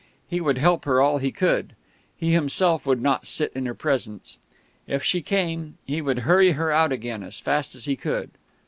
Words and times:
He 0.27 0.41
would 0.41 0.57
help 0.57 0.85
her 0.85 0.99
all 0.99 1.19
he 1.19 1.31
could. 1.31 1.75
He 2.17 2.33
himself 2.33 2.87
would 2.87 3.03
not 3.03 3.27
sit 3.27 3.51
in 3.53 3.67
her 3.67 3.75
presence. 3.75 4.39
If 4.87 5.03
she 5.03 5.21
came, 5.21 5.77
he 5.85 6.01
would 6.01 6.21
hurry 6.25 6.53
her 6.53 6.71
out 6.71 6.91
again 6.91 7.21
as 7.21 7.39
fast 7.39 7.75
as 7.75 7.85
he 7.85 7.95
could.... 7.95 8.31